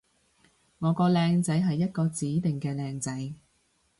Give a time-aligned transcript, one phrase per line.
[0.79, 3.33] 我個靚仔係一個指定嘅靚仔